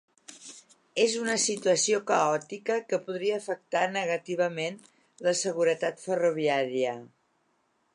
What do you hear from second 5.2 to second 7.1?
la seguretat ferroviària.